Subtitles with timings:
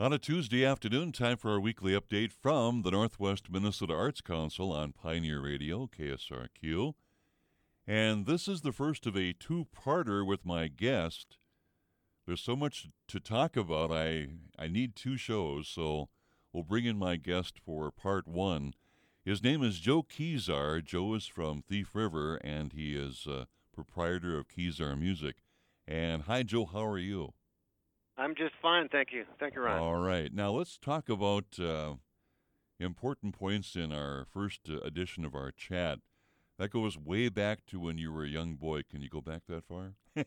[0.00, 4.70] On a Tuesday afternoon, time for our weekly update from the Northwest Minnesota Arts Council
[4.70, 6.94] on Pioneer Radio, KSRQ.
[7.84, 11.36] And this is the first of a two parter with my guest.
[12.24, 16.08] There's so much to talk about, I, I need two shows, so
[16.52, 18.74] we'll bring in my guest for part one.
[19.24, 20.80] His name is Joe Kezar.
[20.80, 25.38] Joe is from Thief River, and he is uh, proprietor of Kezar Music.
[25.88, 27.32] And hi, Joe, how are you?
[28.18, 29.24] I'm just fine, thank you.
[29.38, 29.78] Thank you, Ron.
[29.78, 30.32] All right.
[30.34, 31.94] Now let's talk about uh,
[32.80, 36.00] important points in our first uh, edition of our chat.
[36.58, 38.82] That goes way back to when you were a young boy.
[38.90, 39.92] Can you go back that far?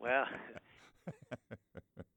[0.00, 0.24] well,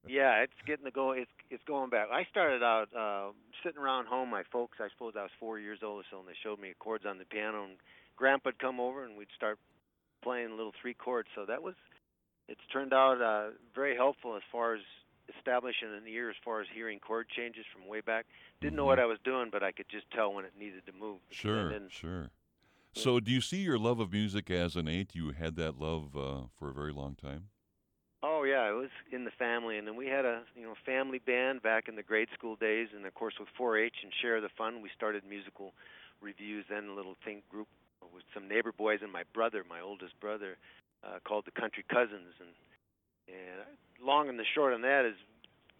[0.07, 1.11] yeah, it's getting to go.
[1.11, 2.07] It's it's going back.
[2.11, 3.31] I started out uh,
[3.63, 4.31] sitting around home.
[4.31, 6.73] My folks, I suppose I was four years old or so, and they showed me
[6.79, 7.65] chords on the piano.
[7.65, 7.77] And
[8.19, 9.59] Grandpa'd come over, and we'd start
[10.23, 11.29] playing little three chords.
[11.35, 11.75] So that was
[12.47, 14.81] it's turned out uh, very helpful as far as
[15.37, 18.25] establishing an ear as far as hearing chord changes from way back.
[18.59, 18.77] Didn't mm-hmm.
[18.77, 21.19] know what I was doing, but I could just tell when it needed to move.
[21.29, 22.29] Sure, then, sure.
[22.95, 25.15] So, do you see your love of music as an innate?
[25.15, 27.45] You had that love uh, for a very long time.
[28.21, 31.19] Oh yeah, it was in the family, and then we had a you know family
[31.19, 34.49] band back in the grade school days, and of course with 4-H and Share the
[34.57, 35.73] Fun, we started musical
[36.21, 36.65] revues.
[36.69, 37.67] Then a little think group
[38.13, 40.57] with some neighbor boys and my brother, my oldest brother,
[41.05, 42.49] uh, called the Country Cousins, and
[43.27, 43.63] and
[44.05, 45.15] long and the short on that is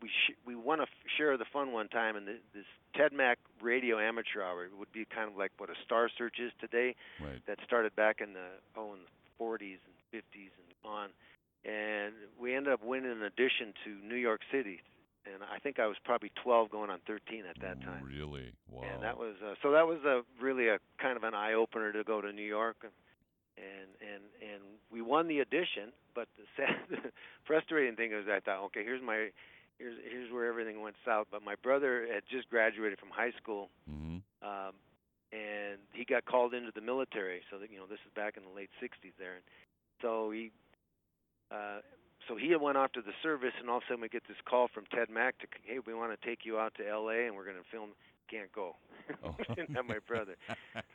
[0.02, 2.66] we sh- we won a f- share of the fun one time, and the, this
[2.96, 6.52] Ted Mack Radio Amateur Hour would be kind of like what a Star Search is
[6.60, 6.96] today.
[7.22, 7.42] Right.
[7.48, 11.10] That started back in the oh in the 40s and 50s and on,
[11.66, 14.82] and we ended up winning an audition to New York City.
[15.26, 18.04] And I think I was probably 12, going on 13 at that time.
[18.04, 18.52] Really?
[18.70, 18.84] Wow.
[18.84, 19.72] And that was uh, so.
[19.72, 22.76] That was a really a kind of an eye opener to go to New York.
[23.58, 25.94] And, and and we won the audition.
[26.16, 27.12] But the sad,
[27.48, 29.30] frustrating thing is, I thought, okay, here's my
[29.78, 31.28] here's here's where everything went south.
[31.32, 34.18] But my brother had just graduated from high school, mm-hmm.
[34.42, 34.74] um,
[35.32, 37.42] and he got called into the military.
[37.52, 39.46] So that you know, this is back in the late '60s there, and
[40.02, 40.52] so he.
[41.52, 41.86] Uh,
[42.30, 44.40] so he went off to the service, and all of a sudden we get this
[44.48, 47.28] call from Ted Mack to, hey, we want to take you out to L.A.
[47.28, 47.92] and we're going to film
[48.30, 48.76] can't go.
[49.22, 49.36] Oh.
[49.54, 50.36] didn't have my brother.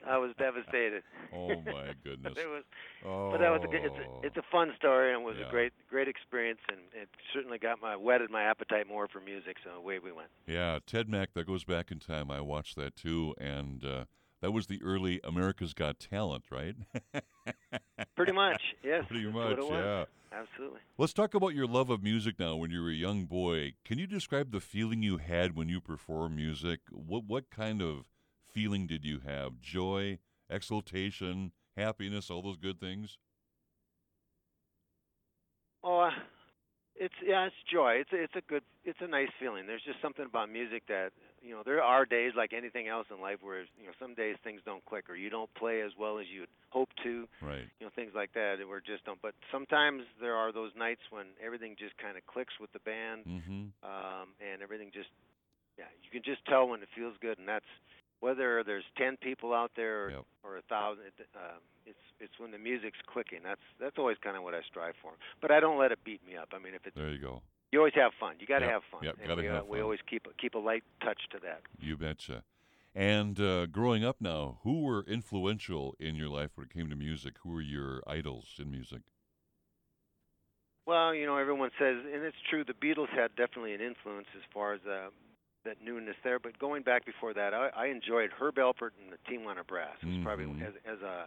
[0.07, 1.03] I was devastated.
[1.31, 2.33] Oh my goodness.
[2.37, 2.65] it was,
[3.05, 3.31] oh.
[3.31, 5.47] but that was a good, it's a, it's a fun story and it was yeah.
[5.47, 9.57] a great great experience and it certainly got my whetted my appetite more for music.
[9.63, 10.29] So away we went.
[10.47, 11.35] Yeah, Ted Mack.
[11.35, 12.31] That goes back in time.
[12.31, 14.05] I watched that too, and uh,
[14.41, 16.77] that was the early America's Got Talent, right?
[18.17, 19.05] Pretty much, yes.
[19.09, 20.05] Pretty much, yeah.
[20.33, 20.81] Absolutely.
[20.99, 22.57] Let's talk about your love of music now.
[22.57, 25.81] When you were a young boy, can you describe the feeling you had when you
[25.81, 26.81] performed music?
[26.91, 28.05] What what kind of
[28.53, 29.61] feeling did you have?
[29.61, 30.19] Joy,
[30.51, 33.17] exultation, happiness, all those good things?
[35.83, 36.11] Oh,
[36.99, 38.03] it's yeah, it's joy.
[38.03, 39.67] It's a, it's a good, it's a nice feeling.
[39.67, 41.11] There's just something about music that
[41.41, 41.63] you know.
[41.65, 44.85] There are days like anything else in life where you know some days things don't
[44.85, 47.29] click or you don't play as well as you'd hope to.
[47.41, 47.67] Right.
[47.81, 49.23] You know things like that where just don't.
[49.23, 53.25] But sometimes there are those nights when everything just kind of clicks with the band,
[53.25, 53.71] mm-hmm.
[53.87, 55.11] um, and everything just
[55.79, 57.71] yeah, you can just tell when it feels good, and that's
[58.21, 60.25] whether there's ten people out there or, yep.
[60.43, 61.05] or a thousand.
[61.35, 63.41] Uh, it's it's when the music's clicking.
[63.45, 65.13] That's that's always kind of what I strive for.
[65.41, 66.49] But I don't let it beat me up.
[66.53, 67.43] I mean, if it's there, you go.
[67.73, 68.35] You always have fun.
[68.41, 68.75] You got to yep.
[68.75, 69.01] have fun.
[69.05, 69.69] Yep, and gotta we, have uh, fun.
[69.69, 71.63] we always keep keep a light touch to that.
[71.81, 72.45] You betcha.
[72.95, 76.97] And uh, growing up now, who were influential in your life when it came to
[76.97, 77.35] music?
[77.43, 79.03] Who were your idols in music?
[80.87, 82.65] Well, you know, everyone says, and it's true.
[82.65, 85.11] The Beatles had definitely an influence as far as uh,
[85.65, 86.39] that newness there.
[86.39, 89.97] But going back before that, I, I enjoyed Herb Alpert and the Tijuana Brass.
[90.03, 90.25] It was mm-hmm.
[90.25, 91.27] probably as as a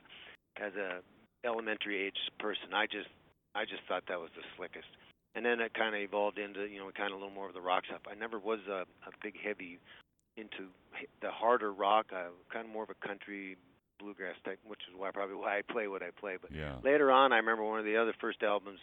[0.60, 1.00] as a
[1.46, 3.10] elementary age person, I just
[3.56, 4.88] I just thought that was the slickest.
[5.34, 7.54] And then it kind of evolved into you know kind of a little more of
[7.54, 8.02] the rock stuff.
[8.10, 9.80] I never was a, a big heavy
[10.38, 10.72] into
[11.22, 12.08] the harder rock.
[12.12, 13.58] I kind of more of a country
[14.00, 16.38] bluegrass type, which is why probably why I play what I play.
[16.42, 16.76] But yeah.
[16.84, 18.80] later on, I remember one of the other first albums,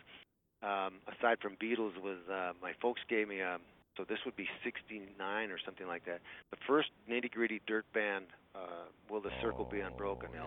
[0.62, 3.58] um, aside from Beatles, was uh, my folks gave me a
[3.98, 6.20] so this would be 69 or something like that.
[6.50, 10.30] The first nitty gritty dirt band, uh, Will the Circle oh, Be Unbroken.
[10.32, 10.46] Yeah,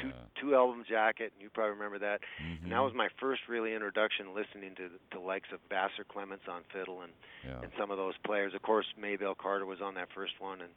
[0.00, 0.40] two yeah.
[0.40, 2.20] two album jacket, and you probably remember that.
[2.42, 2.64] Mm-hmm.
[2.64, 6.62] And that was my first really introduction listening to the likes of Vassar Clements on
[6.72, 7.12] fiddle and
[7.44, 7.60] yeah.
[7.62, 8.54] and some of those players.
[8.54, 10.72] Of course, Maybelle Carter was on that first one, and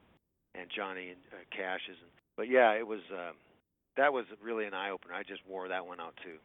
[0.53, 1.97] and Johnny and uh, Cash's.
[2.03, 3.31] And, but yeah, it was uh,
[3.95, 5.13] that was really an eye opener.
[5.13, 6.37] I just wore that one out too.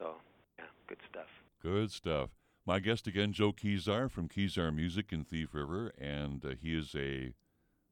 [0.00, 0.16] So
[0.58, 1.28] yeah, good stuff.
[1.62, 2.30] Good stuff.
[2.64, 6.94] My guest again, Joe Kezar from Kezar Music in Thief River, and uh, he is
[6.94, 7.34] a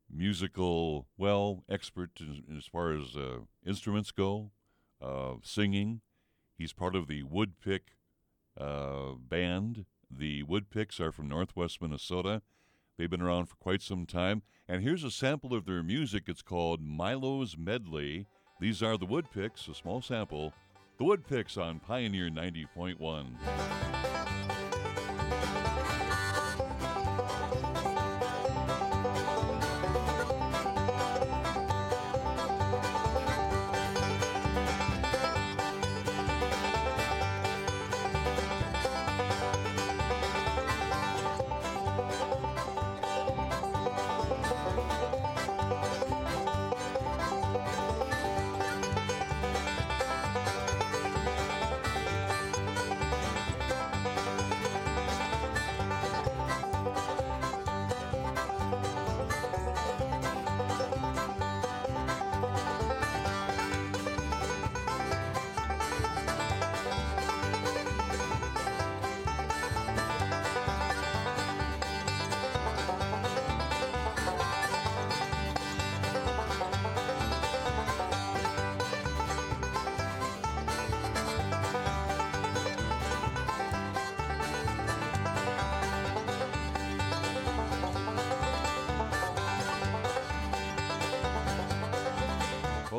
[0.09, 4.53] musical, well, expert as, as far as uh, instruments go,
[5.03, 6.03] uh, singing.
[6.57, 7.97] He's part of the Woodpick
[8.57, 12.43] uh, band The Woodpicks are from northwest Minnesota.
[12.97, 14.43] They've been around for quite some time.
[14.69, 16.25] And here's a sample of their music.
[16.29, 18.27] It's called Milo's Medley.
[18.61, 20.53] These are the Woodpicks, a small sample.
[20.99, 24.20] The Woodpicks on Pioneer 90.1.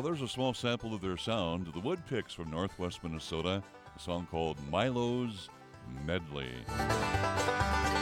[0.02, 1.68] Well, there's a small sample of their sound.
[1.68, 3.62] The Woodpicks from northwest Minnesota,
[3.94, 5.48] a song called Milo's
[6.04, 6.50] Medley.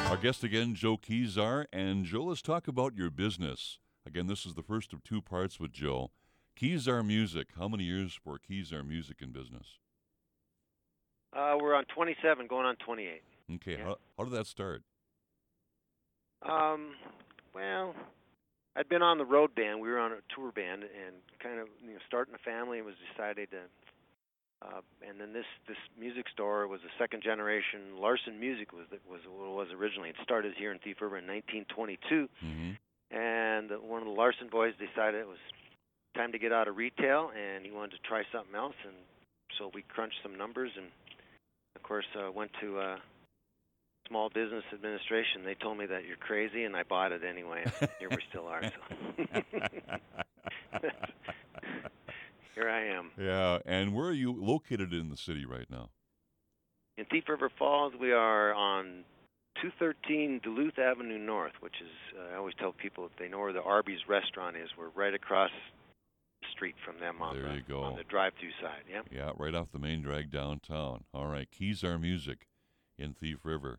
[0.08, 1.66] Our guest again, Joe Kezar.
[1.74, 3.80] And Joe, let's talk about your business.
[4.06, 6.10] Again, this is the first of two parts with Joe.
[6.58, 7.48] Kezar Music.
[7.58, 9.66] How many years for Kezar Music in business?
[11.36, 13.22] Uh, we're on 27, going on 28.
[13.56, 13.84] Okay, Yeah.
[13.84, 14.84] how, how did that start?
[16.48, 16.94] Um,
[17.54, 17.94] well,
[18.76, 19.80] I'd been on the road band.
[19.80, 22.78] We were on a tour band, and kind of you know starting a family.
[22.78, 23.62] It was decided to,
[24.62, 29.00] uh, and then this this music store was a second generation Larson Music was that
[29.10, 30.10] was what it was originally.
[30.10, 32.70] It started here in Thief River in 1922, Mm-hmm.
[33.16, 35.42] and one of the Larson boys decided it was
[36.14, 38.94] time to get out of retail, and he wanted to try something else, and
[39.58, 40.86] so we crunched some numbers, and
[41.76, 42.78] of course uh, went to.
[42.78, 42.96] Uh,
[44.10, 45.44] Small Business Administration.
[45.44, 47.62] They told me that you're crazy, and I bought it anyway.
[47.80, 48.60] and Here we still are.
[48.60, 48.70] So
[52.54, 55.90] here I am yeah, and where are you located in the city right now?
[56.98, 57.94] in Thief River Falls.
[57.98, 59.04] We are on
[59.62, 63.52] 213 Duluth Avenue North, which is uh, I always tell people if they know where
[63.54, 65.50] the Arby's restaurant is, we're right across
[66.42, 67.80] the street from them on There the you go.
[67.82, 68.82] on the drive-through side.
[68.92, 69.06] Yep.
[69.10, 71.04] Yeah, right off the main drag downtown.
[71.14, 72.46] All right, Kezar Music
[72.98, 73.78] in Thief River.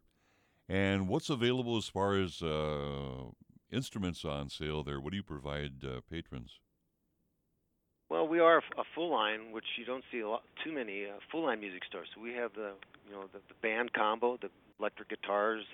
[0.71, 3.25] And what's available as far as uh,
[3.73, 5.01] instruments on sale there?
[5.01, 6.61] What do you provide uh, patrons?
[8.09, 11.19] Well, we are a full line, which you don't see a lot, too many uh,
[11.29, 12.07] full line music stores.
[12.15, 12.71] So we have the
[13.05, 15.65] you know the, the band combo, the electric guitars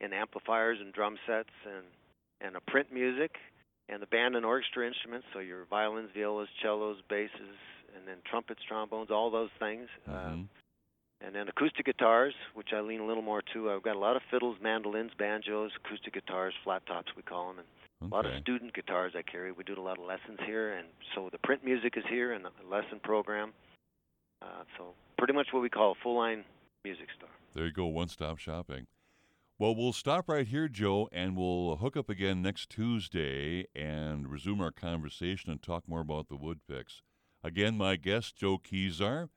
[0.00, 1.84] and amplifiers and drum sets and
[2.40, 3.36] and a print music
[3.90, 5.26] and the band and orchestra instruments.
[5.34, 7.58] So your violins, violas, cellos, basses,
[7.94, 9.88] and then trumpets, trombones, all those things.
[10.06, 10.48] Uh, Mhm.
[11.20, 13.70] And then acoustic guitars, which I lean a little more to.
[13.70, 17.64] I've got a lot of fiddles, mandolins, banjos, acoustic guitars, flat tops we call them,
[18.00, 19.52] and a lot of student guitars I carry.
[19.52, 22.44] We do a lot of lessons here, and so the print music is here and
[22.44, 23.52] the lesson program.
[24.40, 26.44] Uh, so pretty much what we call a full line
[26.84, 27.30] music store.
[27.54, 28.86] There you go, one stop shopping.
[29.58, 34.60] Well, we'll stop right here, Joe, and we'll hook up again next Tuesday and resume
[34.60, 37.02] our conversation and talk more about the Woodpicks.
[37.42, 39.30] Again, my guest, Joe Kezar,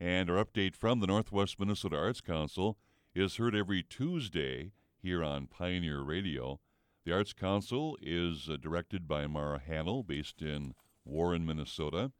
[0.00, 2.76] and our update from the Northwest Minnesota Arts Council
[3.14, 6.60] is heard every Tuesday here on Pioneer Radio.
[7.04, 10.74] The Arts Council is uh, directed by Mara Hannell, based in
[11.04, 12.12] Warren, Minnesota,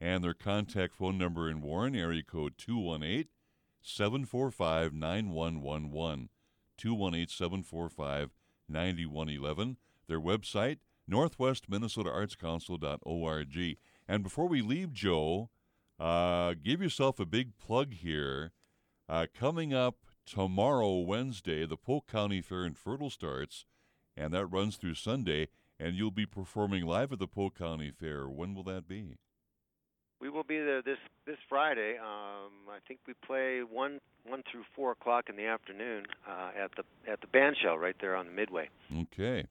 [0.00, 3.28] and their contact phone number in Warren, area code 218
[3.82, 6.28] 745 9111.
[6.76, 8.30] 218 745
[8.68, 9.76] 9111.
[10.06, 10.78] Their website,
[11.10, 13.78] northwestminnesotaartscouncil.org.
[14.06, 15.48] And before we leave, Joe,
[15.98, 18.52] uh, give yourself a big plug here.
[19.08, 19.96] Uh, coming up
[20.26, 23.66] tomorrow, Wednesday, the Polk County Fair in Fertile starts,
[24.16, 25.48] and that runs through Sunday,
[25.78, 28.28] and you'll be performing live at the Polk County Fair.
[28.28, 29.18] When will that be?
[30.20, 31.98] We will be there this this Friday.
[31.98, 36.70] Um, I think we play one one through four o'clock in the afternoon uh, at
[36.76, 38.70] the at the band shell right there on the Midway.
[39.00, 39.48] Okay.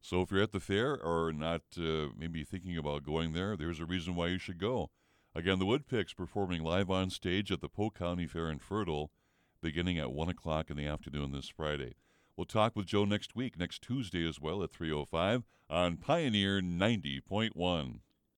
[0.00, 3.80] So if you're at the fair or not uh, maybe thinking about going there, there's
[3.80, 4.90] a reason why you should go.
[5.36, 9.10] Again, the Woodpicks performing live on stage at the Polk County Fair in Fertile
[9.60, 11.94] beginning at 1 o'clock in the afternoon this Friday.
[12.36, 18.00] We'll talk with Joe next week, next Tuesday as well at 3.05 on Pioneer 90.1.